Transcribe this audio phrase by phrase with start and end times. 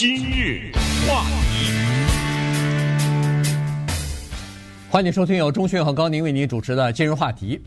[0.00, 0.72] 今日
[1.06, 1.70] 话题，
[4.90, 7.60] 欢迎收听由钟迅和高宁为您主持的今日话题。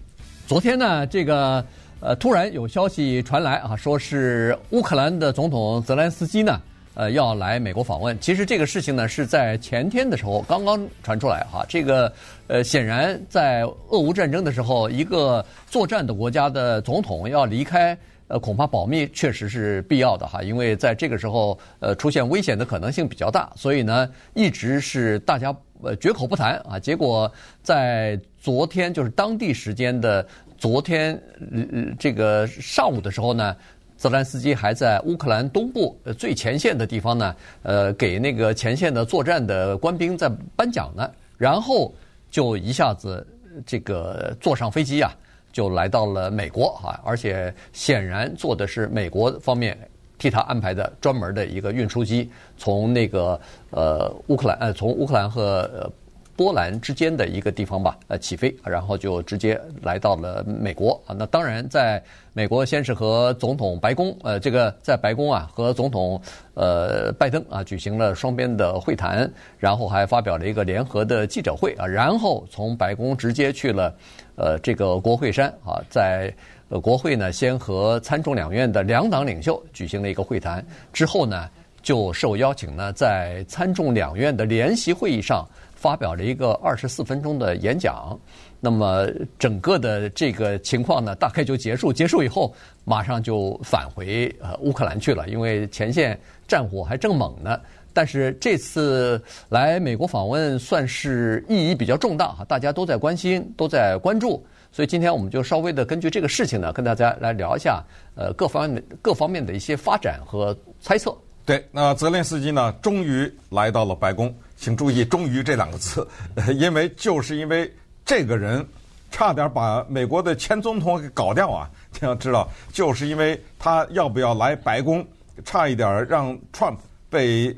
[0.47, 1.63] 昨天呢，这个
[1.99, 6.59] 呃，突然有消息传来啊，说是乌克兰的总统泽连斯基呢，
[6.95, 8.19] 呃，要来美国访问。
[8.19, 11.63] 其实这个事情呢，是在前天的时候刚刚传出来哈。
[11.69, 12.11] 这个
[12.47, 17.95] 呃，显然在俄乌战争的时候，一个作战的国家的总统要离开。
[18.33, 26.79] 呃，恐怕保密确实是必要的哈，因为在这个时候，呃，出现危险的可能性比较大，所以呢，一直是大家呃绝口不谈啊。
[26.79, 30.25] 结果在昨天，就是当地时间的
[30.57, 31.13] 昨天，
[31.51, 33.55] 呃，这个上午的时候呢，
[33.97, 41.07] 泽连斯基还在乌克兰东部最前线的地方呢，呃，给那个前线的作战的官兵在颁奖呢，
[41.37, 41.93] 然后
[42.31, 43.23] 就一下子
[43.63, 45.13] 这个坐上飞机啊。
[45.53, 49.77] 就来到了美国啊，而且显然坐的是美国方面
[50.17, 53.39] 替他安排的专门的一个运输机，从那个
[53.69, 55.89] 呃乌克兰呃从乌克兰和。
[56.35, 61.13] 波兰之间的一个地方吧，呃，起飞，然后就直接来到了美国啊。
[61.15, 62.01] 那当然，在
[62.33, 66.19] 美国先是和总统白宫，呃，这个在白宫啊和总统
[66.55, 71.85] 呃拜登啊举行了双边的会谈，然后还发表了一个联合的记者会啊。
[71.85, 73.95] 然后从白宫直接去了
[74.35, 76.33] 呃这个国会山啊，在
[76.69, 81.49] 呃国会呢先和参众两院的两党领袖举行了一个会谈，之后呢
[81.81, 85.47] 就受邀请呢在参众两院的联席会议上。
[85.75, 88.17] 发表了一个二十四分钟的演讲，
[88.61, 89.05] 那么
[89.37, 91.91] 整个的这个情况呢，大概就结束。
[91.91, 96.17] 结束以后，马上就返回呃乌克兰去了，因为前线
[96.47, 97.59] 战火还正猛呢。
[97.93, 104.45] 但是这次来美国访问，算是意义比较重大哈，大家都在关心，都在关注。
[104.71, 107.83] 所以今天我们就稍微的根据这个事情呢，跟大家来聊一下
[108.15, 111.15] 呃各方面各方面的一些发展和猜测。
[111.45, 114.33] 对，那泽连斯基呢，终于来到了白宫。
[114.55, 116.07] 请注意“终于”这两个字，
[116.55, 117.69] 因为就是因为
[118.05, 118.65] 这个人
[119.11, 121.69] 差点把美国的前总统给搞掉啊！
[121.99, 125.05] 你要知道，就是因为他要不要来白宫，
[125.43, 126.77] 差一点让 Trump
[127.09, 127.53] 被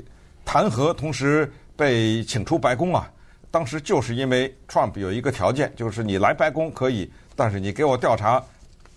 [0.46, 3.12] 弹劾，同时被请出白宫啊！
[3.50, 8.42] 当时就是因为 Trump 有一个条件，就是你来白宫可以，但是你给我调查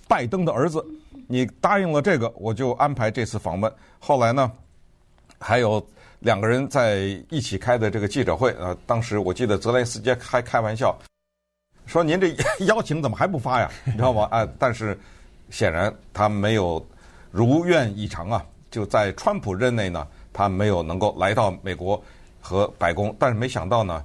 [0.07, 0.85] 拜登的儿子，
[1.27, 3.69] 你答应了这个，我就安排这次访问。
[3.99, 4.49] 后来呢，
[5.37, 5.85] 还有。
[6.21, 10.93] 两个人在一起开的这个记者会，呃，当时我记得泽连斯基还开玩笑
[11.85, 12.35] 说：“您这
[12.65, 13.71] 邀请怎么还不发呀？
[13.87, 14.99] 你知道吗？”啊，但是
[15.49, 16.85] 显然他没有
[17.31, 18.45] 如愿以偿啊！
[18.69, 22.01] 就在川普任内呢，他没有能够来到美国
[22.39, 23.15] 和白宫。
[23.19, 24.03] 但是没想到呢，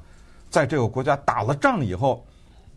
[0.50, 2.24] 在这个国家打了仗以后，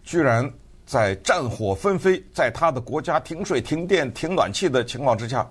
[0.04, 0.50] 居然
[0.86, 5.50] 在战火纷飞，在他的国家停水、停电、停暖气的情况之下，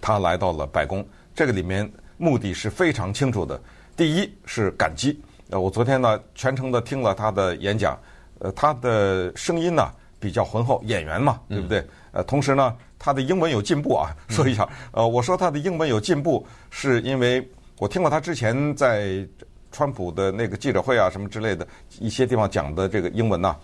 [0.00, 1.06] 他来到了白宫。
[1.34, 1.90] 这个里面。
[2.22, 3.58] 目的是非常清楚的，
[3.96, 5.18] 第一是感激。
[5.48, 7.98] 呃，我昨天呢全程的听了他的演讲，
[8.40, 9.90] 呃，他的声音呢
[10.20, 11.84] 比较浑厚，演员嘛，对不对？
[12.12, 14.14] 呃，同时呢，他的英文有进步啊。
[14.28, 19.26] 说一下，呃，我说他的英文有进步，是因为我听过他之前在
[19.72, 21.66] 川普的那个记者会啊什么之类的
[21.98, 23.56] 一些地方讲的这个英文呐。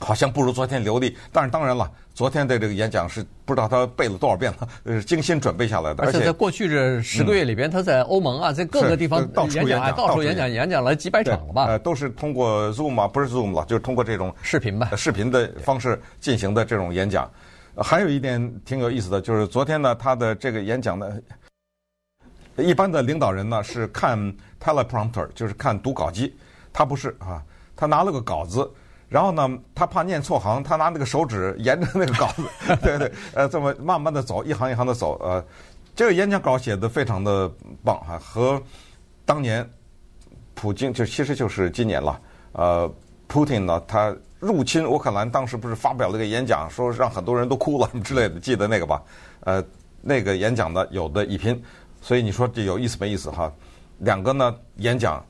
[0.00, 6.04] 好像不如昨天流利，但是当然了，昨天的这个演讲是不知道他背了多少遍了， 呃，精心准备下来的。
[6.04, 11.64] 而且在过去这十个月里边，他在欧盟啊，在各个地方到处演讲，到处演讲，演讲了几百场了吧？
[11.64, 17.30] 呃，都是通过 Zoom 啊，不是 Zoom 了，就是通过这种视频吧，视频的方式进行的这种演讲。
[17.76, 21.18] 还有一点挺有意思的，就是昨天呢，他的这个演讲呢，
[22.58, 24.18] 一般的领导人呢是看
[24.62, 26.36] teleprompter，就是看读稿机，
[26.74, 27.42] 他不是啊，
[27.74, 28.70] 他拿了个稿子。
[29.12, 32.42] 然后呢，他怕念错行，他拿那个手指沿着那个稿子，
[32.80, 35.44] 对对，呃，这么慢慢的走，一行一行的走，呃，
[35.94, 37.46] 这个演讲稿写的非常的
[37.84, 38.60] 棒哈，和
[39.26, 39.68] 当年
[40.54, 42.18] 普京就其实就是今年了，
[42.52, 42.90] 呃，
[43.26, 49.02] 普京呢，他入侵乌克兰，当时不是发表了个演讲，说让很多人都哭了什么之类的，记得那个吧？
[49.40, 49.62] 呃，
[50.00, 51.62] 那个演讲的有的一拼，
[52.00, 53.52] 所以你说这有意思没意思哈？
[53.98, 55.22] 两个呢演讲。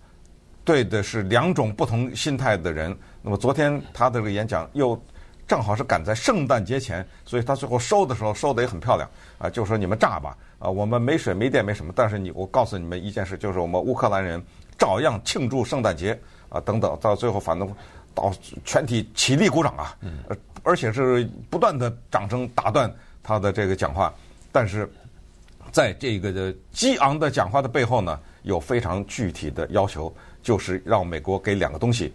[0.65, 2.97] 对的是两种不同心态的人。
[3.23, 5.01] 那么昨天他的这个演讲又
[5.47, 10.37] 正好是赶在圣诞节前，所以他最后收的时候收的也很漂亮啊，就说你们炸吧。
[10.59, 14.41] 啊，我们没水没电没什么，但是你我告诉你们一件事，就是我们乌克兰人
[14.79, 16.17] 照样庆祝圣诞节
[16.49, 17.69] 啊等等，到最后反正
[18.15, 18.33] 到
[18.65, 19.97] 全体起立鼓掌啊，
[20.63, 22.89] 而且是不断的掌声打断
[23.25, 24.15] 他的这个讲话，
[24.53, 24.89] 但是
[25.73, 30.15] 在这个激昂的讲话的背后呢，有非常具体的要求。
[30.43, 32.13] 就是让美国给两个东西，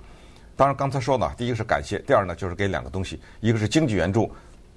[0.58, 4.30] 当然刚才说呢，第一个是感谢，第二呢就是给两个东西，一个是经济援助，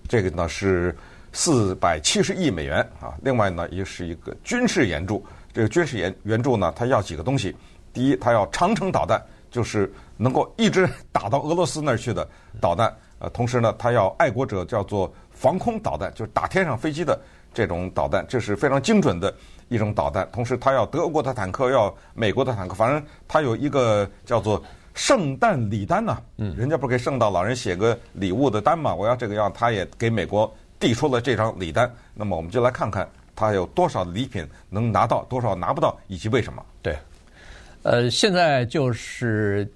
[0.08, 0.96] 这个呢是
[1.32, 7.52] 四百七十亿美元啊，另外呢也是一个军事援助，这个军事援援助呢，他要几个东西。
[7.92, 9.20] 第一，他要长程导弹，
[9.50, 12.24] 就是能够一直打到俄罗斯那儿去的
[12.60, 12.94] 导弹。
[13.18, 17.20] 呃，同时呢，他要爱国者叫做防空导弹，就是打天上飞机的
[17.52, 19.34] 这种导弹，这是非常精准的
[19.68, 20.28] 一种导弹。
[20.32, 24.62] 同时，他要德国的坦克，要美国的坦克，反正他有一个叫做
[24.94, 26.20] 圣诞礼单呐。
[26.36, 28.94] 嗯，人家不是给圣诞老人写个礼物的单嘛？
[28.94, 31.92] 我要这个样，他也给美国递出了这张礼单。
[32.14, 36.64] 那么，我们就来看看他有多少礼品能拿到，多少拿不到，以及为什么。
[36.82, 36.96] 对，
[37.82, 39.70] 呃，现在就是。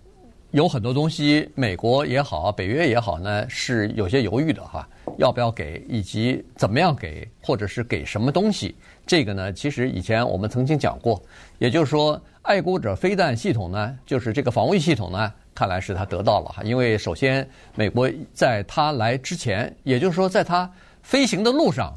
[0.55, 8.77] 有很多东西，美国也好，北约也好呢，是有些犹豫的哈，要不要给，以及怎么样给，或者是给什么东西？
[9.05, 11.21] 这个呢，其实以前我们曾经讲过，
[11.59, 20.71] 也就是说，爱国者飞弹系统呢，就是这个防御系统呢，看来是他得到了哈，因为首先美国在他来之前，也就是说在他
[21.03, 21.93] 飞行的路上，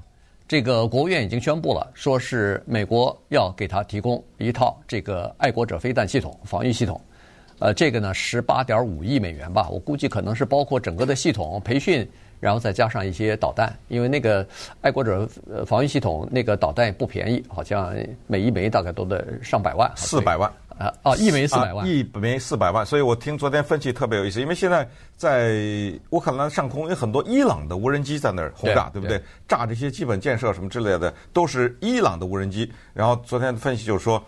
[0.48, 7.00] 这个国务院已经宣布了，说是美国要给他提供一套这个爱国者飞弹系统防御系统。
[7.60, 12.08] 呃，这个呢，十八点五亿美元吧，我估计可能是包括整个的系统培训，
[12.40, 14.48] 然后再加上一些导弹，因为那个
[14.82, 15.28] 爱国者
[15.66, 17.96] 防御系统那个导弹也不便宜，好像
[18.28, 22.86] 每一枚大概都得上百万，四百万啊啊，一枚四百万，一枚四百万。
[22.86, 25.60] 所以我听昨天分析特别有意思，因为现在在
[26.12, 29.20] 乌克兰上空有很多伊朗的无人机在那儿轰炸，对，对不对？
[29.48, 32.72] 炸这些基本建设什么之类的，都是伊朗的无人机。
[32.94, 34.24] 然后昨天的分析就是说。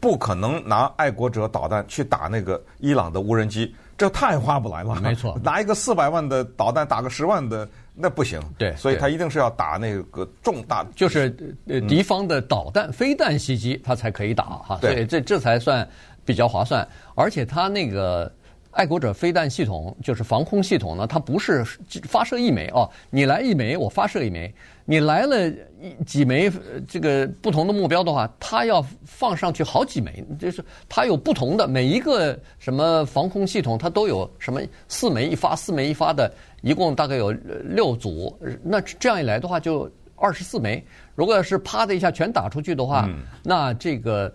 [0.00, 4.94] 不可能拿爱国者导弹去打那个伊朗的无人机，这太划不来了。
[5.00, 8.40] 没错， 拿一个四百万的导弹打个十万的，那不行。
[8.56, 11.36] 对，所以他一定是要打那个重大，就是
[11.66, 14.78] 呃敌方的导弹、飞弹袭击，他才可以打哈。
[14.80, 15.86] 对，这这才算
[16.24, 16.86] 比较划算。
[17.14, 18.32] 而且他那个
[18.70, 21.64] 爱国者飞弹系统，就是防空系统呢，它不是
[22.04, 24.52] 发射一枚哦，你来一枚，我发射一枚。
[24.84, 25.48] 你来了
[25.80, 26.50] 一几枚
[26.88, 36.32] 这个不同的目标的话，它要放上去好几枚，就是它有不同的每一个什么防空系统，它都有什么四枚一发、四枚一发的，
[36.62, 38.36] 一共大概有六组。
[38.62, 40.84] 那这样一来的话，就二十四枚。
[41.14, 43.08] 如果要是啪的一下全打出去的话，
[43.42, 44.32] 那这个。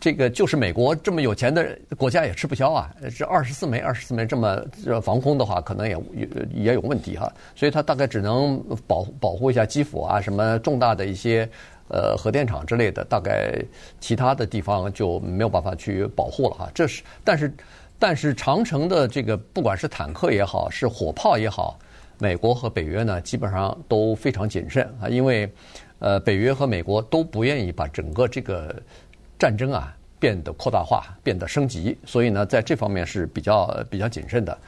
[0.00, 2.90] 这个就是美国这么有钱的国家也吃不消啊！
[3.16, 4.62] 这二十四枚、二十四枚这么
[5.02, 7.32] 防空的话，可能也也有问题哈。
[7.54, 11.48] 所以它大概只能保保护一下基辅啊，什么重大的一些
[11.88, 13.54] 呃核电厂之类的，大概
[14.00, 16.70] 其他的地方就没有办法去保护了哈。
[16.74, 17.54] 这是但是
[17.98, 21.78] 但是长城的这个不管是坦克也好，是火炮也好，
[22.18, 25.50] 美国和北约呢基本上都非常谨慎啊，因为
[25.98, 28.74] 呃北约和美国都不愿意把整个这个。
[29.38, 34.58] 战争啊变得扩大化，变得升级，所以呢，在这方面是比较比较谨慎的。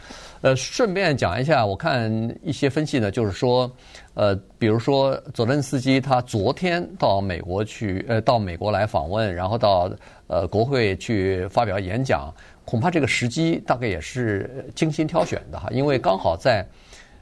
[0.42, 2.10] 呃，顺便讲一下，我看
[2.42, 3.70] 一些分析呢，就是说，
[4.14, 9.90] 呃，比如说泽连斯基他昨天到美国去，呃，到美国来访问，然后到
[10.28, 12.32] 呃国会去发表演讲，
[12.64, 16.64] 恐怕这个时机大概也是精心挑选的哈，因为刚好在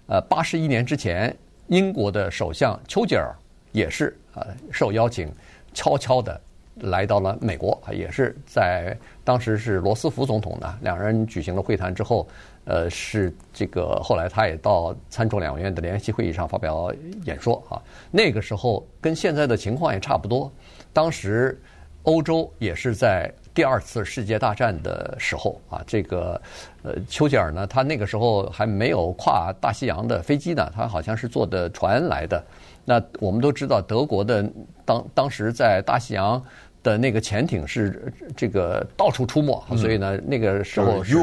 [0.06, 1.35] 呃八十一年之前，
[1.69, 3.35] 英国的首相丘吉尔
[3.73, 5.29] 也是呃受邀请，
[5.73, 6.39] 悄悄的。
[6.80, 12.26] 来到了美国，也是在当时是罗斯福总统呢，两人举行了会谈之后，
[12.64, 16.92] 呃，是这个后来他也到参众两院的联席会议上发表
[17.25, 17.82] 演说啊。
[18.10, 20.50] 那个时候跟现在的情况也差不多，
[20.92, 21.60] 当时
[22.04, 25.82] 欧洲也是在第二次世界大战的时候啊。
[25.87, 26.40] 这个
[26.82, 32.42] 呃，丘吉尔呢，他那个时候还没有跨大西洋的飞机呢，他好像是坐的船来的。
[32.85, 34.50] 那我们都知道，德国的
[34.87, 36.42] 当当时在大西洋。
[36.88, 41.14] 的那个潜艇是这个到处出没，所以呢，那个时候是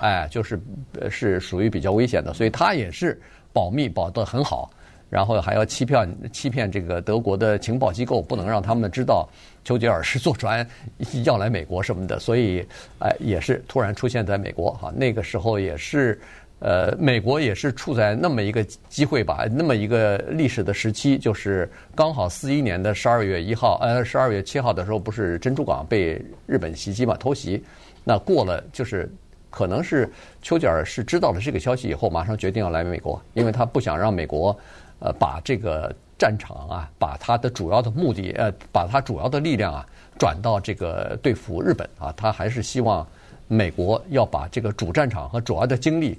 [0.00, 0.60] 哎，就是
[1.08, 3.20] 是属于比较危险的，所以他也是
[3.52, 4.68] 保密保得很好，
[5.08, 9.28] 然后还要欺骗欺骗这个德国的情报机构，不能让他们知道
[9.62, 10.66] 丘吉尔是坐船
[11.24, 12.66] 要来美国什么的，所以
[12.98, 16.20] 哎，也是突然出现在美国哈，那个时候也是。
[16.64, 27.64] 呃，美国也是处在那么一个机会吧，那么一个历史的时期，就是刚好四一年的十二月一号，呃，十二月七号的时候，不是珍珠港被日本袭击嘛，偷袭。
[28.04, 29.10] 那过了，就是
[29.50, 30.08] 可能是
[30.40, 34.56] 丘吉尔是知道了这个消息以后，马上决定要来美国，因为他不想让美国，
[35.00, 39.84] 呃，把这个战场啊，把他的主要的目的，呃，把他主要的力量啊，
[40.16, 43.04] 转到这个对付日本啊，他还是希望
[43.48, 46.16] 美国要把这个主战场和主要的精力。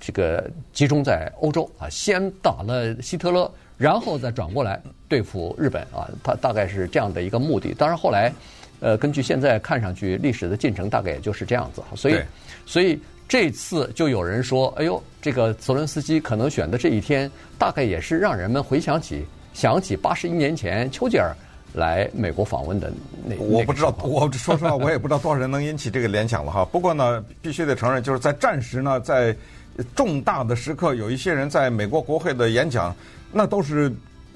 [0.00, 7.74] 这个集中在欧洲啊，先打了希特勒，然后再转过来对付日本啊，他大概是这样的一个目的。
[7.74, 8.32] 当然后来，
[8.80, 11.82] 呃，根据现在看上去历史的进程，大概也就是这样子。
[11.94, 12.20] 所以，
[12.66, 21.34] 所以这次就有人说，哎呦，这个泽伦斯基可能选的这一天，大概也是让人们回想起想起八十一年前丘吉尔
[21.76, 22.90] 来美国访问的
[23.24, 23.36] 那。
[23.36, 26.64] 我不知道，我说实话，我也不知道多少人能引起这个联想了哈。
[26.64, 29.36] 不过呢，必须得承认，就是在战时呢，在
[29.94, 32.94] 重大的时刻，有一些人在美国国会的演讲，
[33.30, 33.92] 那都是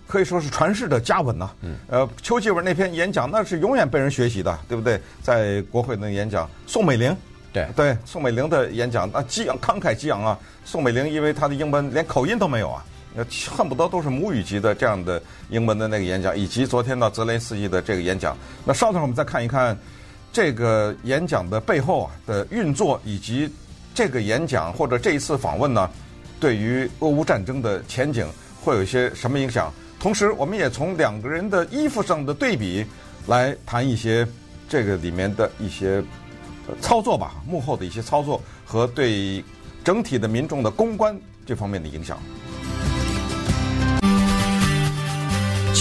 [0.07, 1.51] 可以说是传世的佳文呐。
[1.63, 1.75] 嗯。
[1.89, 5.01] 呃，丘吉尔那篇演讲，那是永远被人学习的，对不对？
[5.23, 7.17] 在国会的演讲，宋美龄。
[7.53, 10.39] 对对，宋美龄的演讲那，激昂慷慨激昂啊。
[10.65, 12.85] 宋美龄因为她的英文连口音都没有啊。
[13.15, 18.37] 那恨不得都是母语级的这样的英文的那个演讲，以及昨天的泽连斯基的这个演讲。
[18.65, 19.77] 那稍等，我们再看一看
[20.33, 23.53] 这个演讲的背后啊的运作，以及
[23.95, 25.91] 这个演讲或者这一次访问呢，
[26.39, 28.27] 对于俄乌战争的前景
[28.63, 29.73] 会有一些什么影响？
[29.99, 32.87] 同时，我们也从两个人的衣服上的对比
[33.27, 34.27] 来谈一些
[34.69, 36.03] 这个里面的一些
[36.81, 39.45] 操作吧，幕后的一些操作和对
[39.83, 42.19] 整体的民众的公关这方面的影响。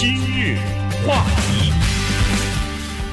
[0.00, 0.56] 今日
[1.06, 1.70] 话题，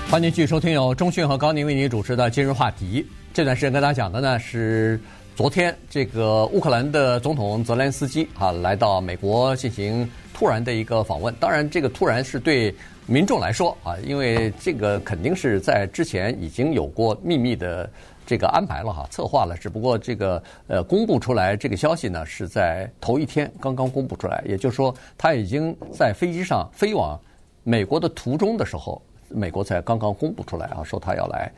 [0.10, 3.02] 欢迎继续收听由中讯和高宁为您主持的《今日话题》。
[3.34, 4.98] 这段时间跟大家讲的呢是
[5.36, 11.36] 昨天这个乌克兰的总统泽连斯基啊来到美国进行突然的一个访问。
[11.42, 12.74] 当然，这个突然是对
[13.06, 17.90] 民众来说啊，因为这个肯定是在之前已经有过秘密的。
[18.28, 27.20] 这个安排了哈，策划了，只不过这个呃公布出来这个消息呢，是在头一天刚刚公布出来，也就是说他已经在飞机上飞往
[27.64, 31.52] 美国的途中的时候，美国才刚刚公布出来啊，说他要来，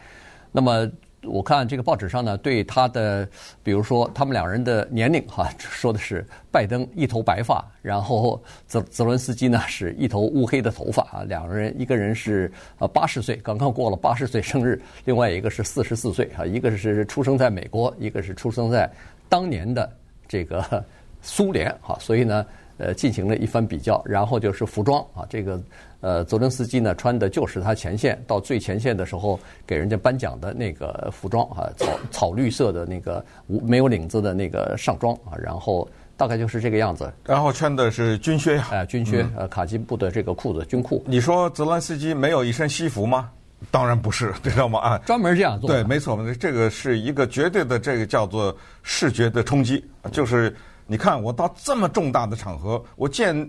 [0.52, 0.90] 那么。
[1.24, 3.28] 我看这个报纸上呢，对他的，
[3.62, 18.90] 比如说他们两人的年龄哈，说的是拜登一头白发，然后泽泽伦斯基呢是一头乌黑的头发啊，两个人一个人是呃八十岁，刚刚过了八十岁生日，另外一个是四十四岁啊，一个是出生在美国，一个是出生在
[19.28, 19.92] 当年的
[20.28, 20.84] 这个
[21.22, 22.46] 苏联啊，所以呢。
[22.82, 25.62] 呃，进行了一番比较，然后就是服装啊，这个
[26.02, 37.12] 呃，泽伦斯基呢穿的就是他前线到最前线的时候给人家颁奖的那个服装啊，草草绿色的那个无没有领子的那个上装啊，然后大概就是这个样子。
[37.26, 41.04] 然后穿的是军靴呀，哎，军靴，呃，卡其布的这个裤子，军裤。
[41.06, 43.30] 你说泽伦斯基没有一身西服吗？
[43.70, 44.80] 当然不是， 知道吗？
[44.80, 45.70] 啊，专门这样做。
[45.70, 50.56] 对，没错，这个是一个绝对的这个叫做视觉的冲击，就是。
[50.92, 53.48] 你看，我到这么重大的场合，我见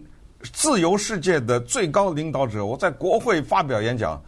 [0.53, 4.21] 自由世界的最高领导者，我在国会发表演讲，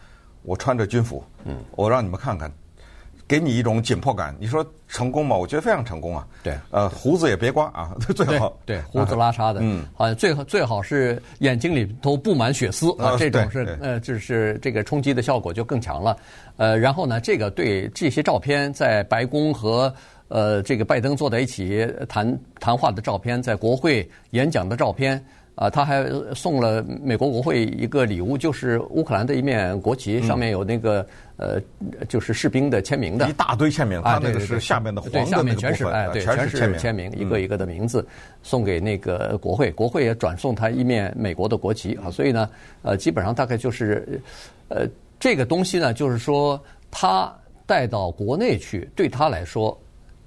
[0.42, 2.52] 我穿着军服，嗯，我让你们看看，
[3.26, 4.36] 给你一种紧迫感。
[4.38, 5.36] 你说成功吗？
[5.36, 6.26] 我觉得非常成功啊。
[6.42, 8.56] 对，呃，胡子也别刮啊， 最好。
[8.66, 16.16] 对，胡子拉碴的，嗯，好像最好最好是眼睛里都布满血丝啊，这种是呃，就是这个冲击的效果就更强了。
[16.56, 19.92] 呃，然后呢，这个对这些照片在白宫和。
[20.28, 25.22] 呃，这个拜登坐在一起谈谈话的照片，在国会演讲的照片，
[25.54, 26.04] 啊、呃，他还
[26.34, 31.06] 送了美国国会一个礼物，就是乌克兰的一面国旗，上面有那个、
[31.36, 31.62] 嗯、
[31.98, 38.06] 呃，就是士兵的签名的，一大堆签名，啊，那个是下面的黄的那个部分，对，下面全是哎，对，全是签名，一个一个的名字，嗯、
[38.42, 42.48] 送给那个国会，国会也转送他一面美国的国旗啊，所以呢，
[42.82, 44.20] 呃，基本上大概就是，
[44.68, 44.86] 呃，
[45.20, 46.58] 这个东西呢，就是说
[46.90, 47.30] 他
[47.66, 49.78] 带到国内去，对他来说。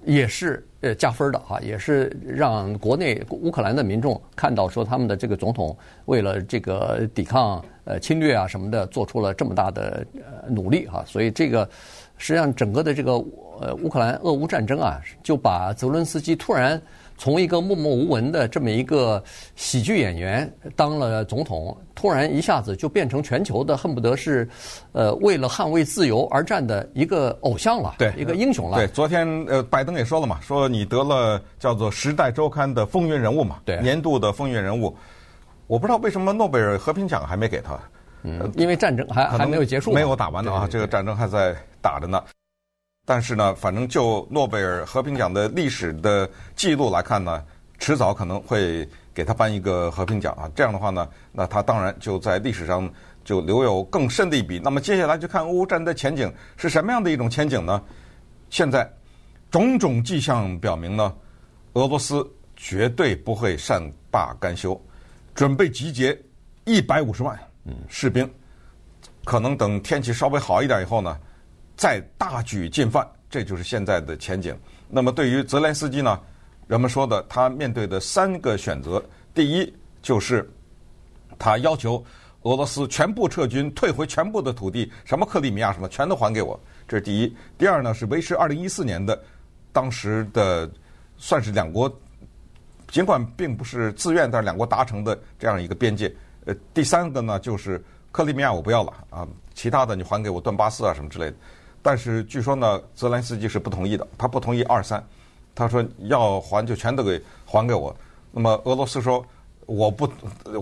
[0.08, 5.76] 也是呃加分的哈，也是让国内乌克兰的民众看到说他们的这个总统
[6.06, 11.68] 为了这个抵抗呃侵略啊什么的，做出了这么大的呃努力哈，所以这个
[12.18, 13.14] 实际上整个的这个
[13.60, 16.80] 呃乌克兰俄乌战争啊，就把泽伦斯基突然。
[17.18, 19.24] 从一个默默无闻的这么一个
[19.56, 24.48] 喜剧演员当了总统，突然一下子就变成全球的恨不得是，
[24.92, 28.78] 呃，为了捍卫自由而战的一个偶像了，对，一个英雄了。
[28.78, 34.96] 对，昨天呃，拜登也说了嘛，说你得了叫做《时代周刊》的风云人物嘛，对，年度的风云人物。
[35.68, 37.80] 我不知道为什么诺贝尔和平奖还没给他，
[38.24, 42.22] 嗯，因为战争还还没有结束，没有打完呢啊，这个战争还在打着呢。
[43.08, 47.44] 但是呢，反正就诺贝尔和平奖的历史的记录来看呢，
[47.78, 50.50] 迟早可能会给他颁一个和平奖啊。
[50.56, 52.92] 这样的话呢，那他当然就在历史上
[53.24, 54.60] 就留有更深的一笔。
[54.64, 57.80] 那么接下来就看俄乌战的前景是什么样的一种前景呢？
[58.50, 58.92] 现在
[59.52, 61.16] 种种迹象表明呢，
[61.74, 64.80] 俄罗斯绝对不会善罢甘休，
[65.36, 66.20] 准备集结
[66.64, 67.40] 一百五十万
[67.88, 68.28] 士兵，
[69.24, 71.16] 可能等天气稍微好一点以后呢。
[71.76, 74.58] 再大举进犯，这就是现在的前景。
[74.90, 76.20] 那么对于泽连斯基呢，
[76.68, 79.04] 人们说的他面对的三个选择：
[79.34, 80.50] 第一，就是
[81.38, 82.04] 他要求
[82.44, 87.36] 俄罗斯全部撤军，退回全部的土地，什么克里米亚什么全都还给我，这是第一。
[87.58, 89.22] 第二呢，是维持二零一四年的
[89.72, 90.70] 当时的
[91.18, 91.94] 算是两国，
[92.88, 96.14] 尽管并不是自愿，但是两国达成的这样一个边界。
[96.46, 97.84] 呃，第三个呢，就是。
[98.12, 101.36] 克里米亚我不要了啊，其他的你还给我顿巴斯啊什么之类的。
[101.86, 105.06] 但是据说呢，泽连斯基是不同意的，他不同意二三，
[105.54, 107.96] 他说要还就全都给还给我。
[108.32, 109.24] 那么俄罗斯说
[109.68, 110.10] 我不，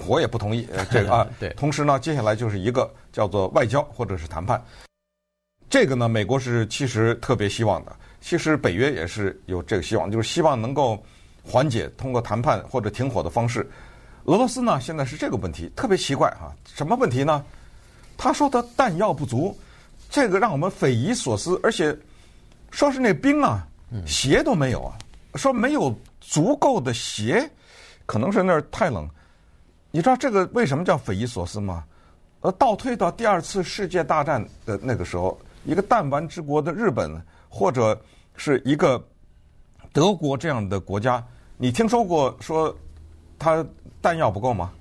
[0.06, 1.26] 我也不同意这个啊。
[1.40, 1.48] 对。
[1.52, 4.62] 同时呢，接下来就是一个叫做外交或者是谈判。
[5.70, 11.02] 这个呢，美国是其实特别希望的，其实北约也是有这个希望，就是希望能够
[11.42, 13.66] 缓解，通过谈判或者停火的方式。
[14.26, 17.42] 俄罗斯呢，现在是这个问题，特别奇怪哈，什么问题呢？
[18.18, 19.58] 他说他弹药不足，
[20.14, 21.98] 这个让我们匪夷所思，而且
[22.70, 23.68] 说是那兵啊，
[24.06, 24.96] 鞋都没有啊，
[25.34, 25.92] 说没有
[26.22, 27.50] 足够的鞋，
[28.06, 29.10] 可能是那儿太冷。
[29.90, 31.84] 你知道这个为什么叫匪夷所思吗？
[32.42, 35.36] 呃，倒退到第二次世界大战的那个时候。
[35.66, 38.00] 一个弹丸之国的日本，或者
[38.36, 39.04] 是一个
[39.92, 41.26] 德国这样的国家，
[41.58, 42.76] 你听说过说
[43.40, 43.66] 他
[44.00, 44.72] 弹药不够吗？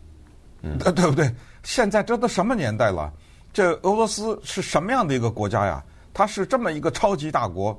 [0.60, 1.34] 嗯，对不对？
[1.62, 3.10] 现在这都什么年代了？
[3.52, 5.85] 这俄罗斯是什么样的一个国家呀？
[6.14, 7.78] 它是这么一个超级大国，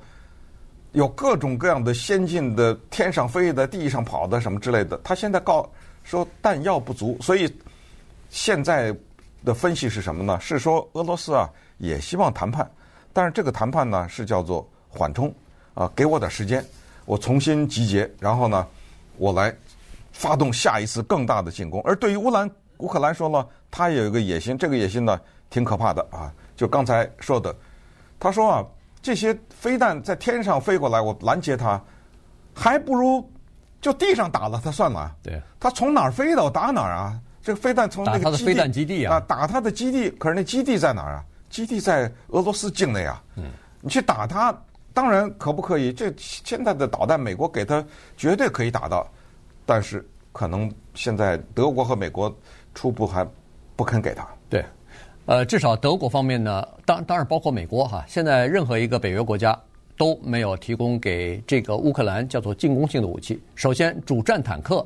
[0.92, 5.00] 有各种各样的先进的天上飞的、地上跑的什么之类的。
[5.04, 5.70] 他现在告
[6.04, 7.52] 说弹药不足，所以
[8.30, 8.96] 现在
[9.44, 10.40] 的分析是什么呢？
[10.40, 12.70] 是说俄罗斯啊也希望谈判。
[13.12, 15.34] 但是这个谈判呢是叫做缓冲，
[15.76, 16.66] 啊，给我点时间，
[17.06, 18.66] 我重新集结，然后呢，
[19.18, 19.56] 我来
[20.12, 21.80] 发动下一次更大的进攻。
[21.84, 26.32] 而对于乌兰乌克兰说了，他也有一个野心，这个野心呢挺可怕的啊。
[26.56, 27.54] 就刚才说的，
[28.20, 28.64] 他说啊，
[29.02, 31.82] 这些飞弹在天上飞过来，我拦截它，
[32.54, 33.28] 还不如
[33.82, 35.16] 就地上打了它算了。
[35.24, 37.20] 对，他从哪儿飞到打哪儿啊？
[37.42, 41.26] 这个飞弹从那个飞弹基地啊，打他的基地，可是那基地在哪儿啊？
[41.50, 43.46] 基地在俄罗斯境内啊，嗯
[43.82, 44.56] 你去打他，
[44.94, 45.92] 当然可不可以？
[45.92, 47.84] 这现在的导弹，美国给他
[48.16, 49.06] 绝对可以打到，
[49.66, 52.32] 但是可能现在德国和美国
[52.76, 53.28] 初步还
[53.76, 54.28] 不肯给他。
[54.50, 54.64] 对，
[55.26, 59.58] 呃，至少德国方面呢，当当然包括美国哈，现在任何一个北约国家
[59.98, 63.42] 都没有提供给这个乌克兰叫做进攻性的武器。
[63.56, 64.86] 首先，主战坦克。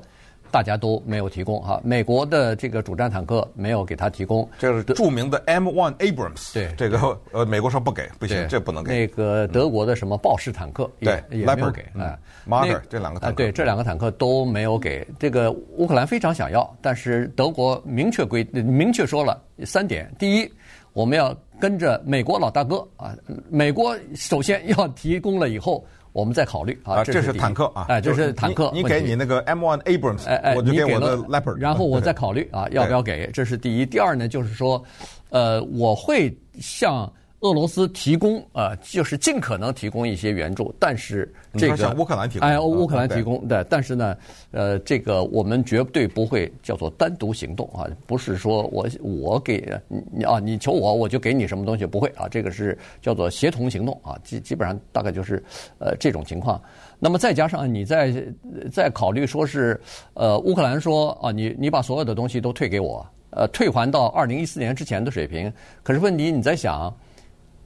[0.52, 6.54] 大家都没有提供哈，美国的这个主战坦克没有给他提供，这是著名的 M1 Abrams。
[6.54, 8.92] 对，这个呃，美国说不给，不行，这不能给。
[8.92, 15.08] 那个德国的什么豹式坦克也也没有给，啊，Marder 这两个坦克，对，这两个坦克都没有给。
[15.20, 20.52] 这个乌克兰非常想要，但是德国明确规明确说了三点：第一，
[20.94, 23.16] 我们要跟着美国老大哥啊，
[23.50, 25.86] 美国首先要提供了以后。
[26.18, 28.72] 我们再考虑啊，这是坦克啊，哎，这是坦克。
[28.74, 33.30] 你给你那个 M1 Abrams，哎哎，我就给我的 Leopard，然后我再考虑啊，要不要给？
[33.32, 33.86] 这是第一。
[33.86, 34.84] 第二呢，就是说，
[35.30, 37.08] 呃，我会向
[37.42, 44.18] 俄罗斯提供啊，就是尽可能提供一些援助，但是这个乌克兰提供，哎，乌克兰提供对，但是呢，
[44.50, 49.72] 呃，这个我们绝对不会叫做单独行动啊，不是说我我给
[50.12, 55.44] 你啊，你求我我就给你什么东西，不会啊，这个是叫做协同行动啊，基基本上大概就是
[55.78, 56.60] 呃这种情况。
[56.98, 58.12] 那么再加上你再
[58.72, 59.80] 再考虑说是
[60.16, 65.54] 呃乌克兰说啊，你你把所有的东西都退给我，呃，退还到二零一四年之前的水平。
[65.84, 66.92] 可是问题你在想。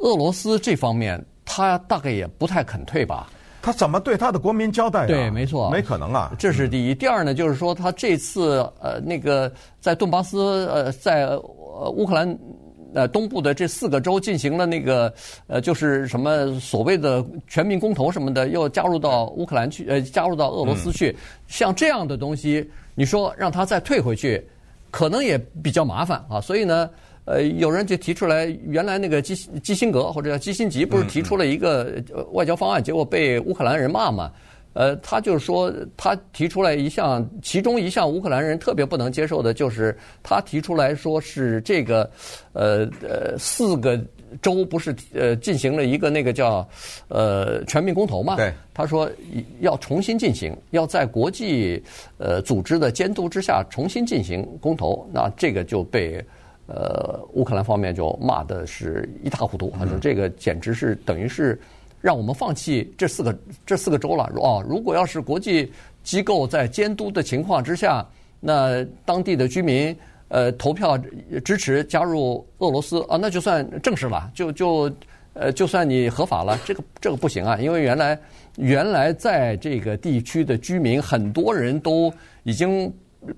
[0.02, 3.30] 俄罗斯这方面，他大概也不太肯退吧？
[3.64, 5.06] 他怎么对他的国民交代？
[5.06, 6.34] 对，没错，没可能啊！
[6.40, 6.96] 这是第一。
[6.96, 11.38] 第二呢，就是说他这次呃，那个在顿巴斯呃，在
[11.94, 12.36] 乌克兰
[12.96, 15.14] 呃东部的这四个州进行了那个
[15.46, 21.16] 呃，就是什么所谓的全民公投什么的，又加入到乌克兰去，呃，加入到俄罗斯去。
[21.48, 24.44] 像这样的东西，你说让他再退回去，
[24.90, 26.42] 可能也比较麻烦啊。
[26.42, 26.90] 所以呢。
[27.26, 34.32] 呃，有人就提出来，原来那个基基辛格或者叫基辛吉，不是提出了一个外交方案，结果被乌克兰人骂嘛？
[34.74, 42.10] 呃，他就是说，他提出来一项，其中一项乌克兰人特别不能接受的，就是他提出来说是这个，
[42.54, 44.00] 呃呃，四个
[44.42, 46.68] 州不是呃进行了一个那个叫
[47.10, 48.38] 呃全民公投嘛？
[48.38, 49.12] 对，他说
[49.60, 51.84] 要重新进行，要在国际
[52.18, 56.24] 呃组织的监督之下重新进行公投，那这个就被。
[56.74, 61.60] 呃，乌克兰方面就骂的是一塌糊涂，他说这个简直是等于是
[62.00, 64.32] 让我们放弃这四个这四个州了。
[64.38, 65.70] 哦，如果要是国际
[66.02, 68.08] 机构在监督的情况之下，
[68.40, 69.94] 那当地的居民
[70.30, 70.98] 呃投票
[71.44, 74.92] 支持加入俄罗斯啊，那就算正式了，就就
[75.34, 76.58] 呃就算你合法了。
[76.64, 78.18] 这个这个不行啊，因为原来
[78.56, 82.90] 原来在这个地区的居民很多人都已经。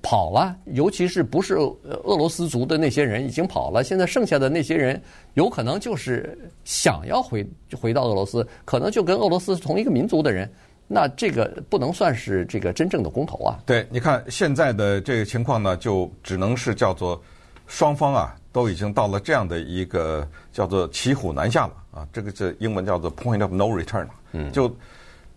[0.02, 5.02] 跑了，尤其是不是俄罗斯族的那些人已经跑了，现在剩下的那些人
[5.34, 10.50] 有可能就是想要回回到俄罗斯，可能就跟俄罗斯同一个民族的人，
[10.88, 13.60] 那这个不能算是这个真正的公投啊。
[13.66, 17.22] 对，你看现在的这个情况呢，就只能是叫做
[17.68, 24.74] 双方啊都已经到了这样的一个叫做骑虎难下了啊，这个这英文叫做 point of no return，嗯，就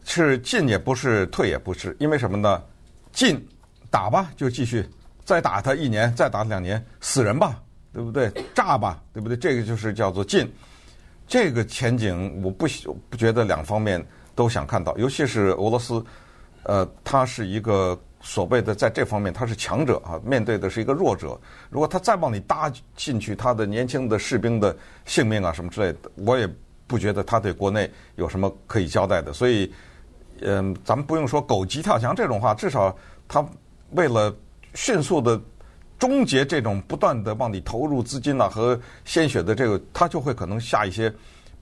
[0.04, 2.62] 是进也不是，退也不是，因为什么呢？
[3.12, 3.42] 进
[3.96, 4.86] 打吧，就继续
[5.24, 7.62] 再打他一年，再打两年，死人吧，
[7.94, 8.30] 对不对？
[8.54, 9.34] 炸吧，对不对？
[9.38, 10.52] 这个就是叫做进。
[11.26, 12.66] 这个前景我不
[13.08, 14.04] 不觉得两方面
[14.34, 16.04] 都想看到，尤其是俄罗斯，
[16.64, 17.98] 呃，他是一个。
[18.22, 21.38] 所谓的在这方面他是强者啊，面对的是一个弱者。
[21.70, 26.48] 如果他再往里搭进去他的年轻的士兵的性命啊什么之类的，我也
[26.88, 29.32] 不觉得他对国内有什么可以交代的。
[29.32, 29.72] 所以，
[30.40, 32.92] 嗯，咱们不用说狗急跳墙这种话，至少
[33.28, 33.46] 他
[33.90, 34.34] 为了
[34.74, 35.40] 迅速的
[35.98, 41.12] 终结这种不断的往里投入资金啊和鲜血的这个，他就会可能下一些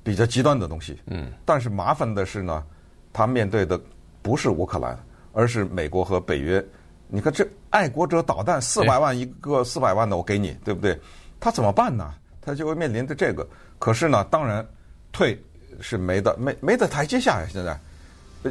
[0.02, 1.00] 比较极端的东西。
[1.06, 1.32] 嗯。
[1.44, 2.64] 但是麻烦的是呢，
[3.12, 3.80] 他面对的
[4.22, 4.98] 不是乌克兰。
[5.36, 6.64] 而是美国和北约，
[7.08, 10.96] 你看这爱国者导弹四百万一个，四百万的我给你，对不对？
[11.40, 12.14] 他怎么办呢？
[12.40, 13.44] 他就会面临着这个。
[13.80, 14.64] 可是呢，当然
[15.10, 15.36] 退
[15.80, 17.48] 是没的，没没得台阶下呀。
[17.50, 17.76] 现在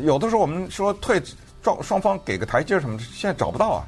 [0.02, 1.24] 有的时候我们说退，
[1.64, 3.84] 双双方给个台阶什么，现在找不到啊。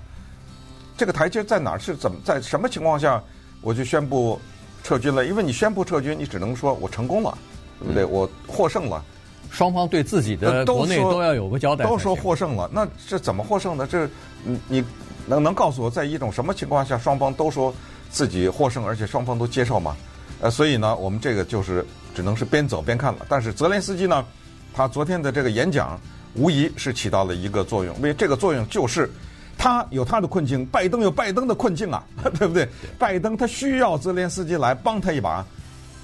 [0.97, 1.79] 这个台阶在哪儿？
[1.79, 3.21] 是怎么在什么情况下
[3.61, 4.39] 我就宣布
[4.81, 5.25] 撤军了？
[5.25, 7.37] 因为你宣布撤军，你只能说我成功了，
[7.79, 8.05] 对不对？
[8.05, 9.03] 我获胜了。
[9.51, 11.85] 双方对自己的国内都要有个交代。
[11.85, 13.85] 都说获胜了，那这怎么获胜呢？
[13.85, 14.09] 这
[14.43, 14.83] 你你
[15.25, 17.73] 能能告诉我，在一种什么情况下双方都说
[18.09, 19.95] 自己获胜，而且双方都接受吗？
[20.41, 23.25] 呃，所以呢，我们这个就是只能是边走边看了。
[23.29, 24.25] 但是泽连斯基呢，
[24.73, 25.99] 他昨天的这个演讲
[26.35, 29.09] 无疑是起到了一个作用，因为这个作用就是
[29.57, 32.03] 他有他的困境，拜登有拜登的困境啊，
[32.37, 32.67] 对不对？
[32.99, 35.45] 拜登他需要泽连斯基来帮他一把，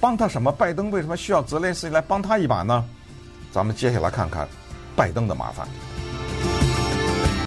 [0.00, 0.50] 帮他什么？
[0.50, 2.84] 拜登为什么需要泽连斯基来帮他一把呢？
[3.52, 4.48] 咱们接下来看看
[4.96, 5.68] 拜登的麻烦。